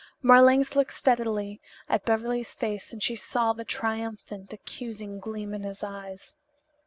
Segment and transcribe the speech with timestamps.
[0.23, 5.83] Marlanx looked steadily at Beverly's face and she saw the triumphant, accusing gleam in his
[5.83, 6.33] eyes.